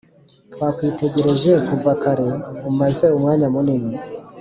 [0.53, 2.27] twakwitegereje kuva kare
[2.71, 3.93] umaze umwanya munini